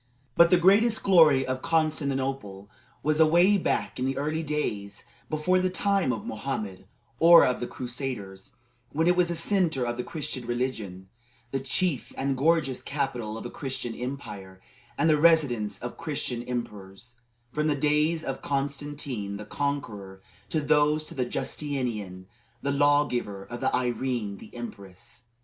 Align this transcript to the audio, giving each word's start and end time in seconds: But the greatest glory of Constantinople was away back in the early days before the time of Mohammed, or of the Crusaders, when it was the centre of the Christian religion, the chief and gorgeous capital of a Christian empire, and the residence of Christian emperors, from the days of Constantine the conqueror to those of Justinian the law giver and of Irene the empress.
But 0.33 0.49
the 0.49 0.57
greatest 0.57 1.03
glory 1.03 1.45
of 1.45 1.61
Constantinople 1.61 2.71
was 3.03 3.19
away 3.19 3.59
back 3.59 3.99
in 3.99 4.05
the 4.05 4.17
early 4.17 4.41
days 4.41 5.05
before 5.29 5.59
the 5.59 5.69
time 5.69 6.11
of 6.11 6.25
Mohammed, 6.25 6.87
or 7.19 7.45
of 7.45 7.59
the 7.59 7.67
Crusaders, 7.67 8.55
when 8.91 9.05
it 9.05 9.15
was 9.15 9.27
the 9.27 9.35
centre 9.35 9.85
of 9.85 9.97
the 9.97 10.03
Christian 10.03 10.47
religion, 10.47 11.07
the 11.51 11.59
chief 11.59 12.13
and 12.17 12.35
gorgeous 12.35 12.81
capital 12.81 13.37
of 13.37 13.45
a 13.45 13.51
Christian 13.51 13.93
empire, 13.93 14.59
and 14.97 15.07
the 15.07 15.19
residence 15.21 15.77
of 15.77 15.97
Christian 15.97 16.41
emperors, 16.41 17.13
from 17.51 17.67
the 17.67 17.75
days 17.75 18.23
of 18.23 18.41
Constantine 18.41 19.37
the 19.37 19.45
conqueror 19.45 20.19
to 20.49 20.61
those 20.61 21.11
of 21.11 21.29
Justinian 21.29 22.25
the 22.63 22.71
law 22.71 23.05
giver 23.05 23.43
and 23.43 23.63
of 23.63 23.71
Irene 23.75 24.37
the 24.37 24.51
empress. 24.55 25.25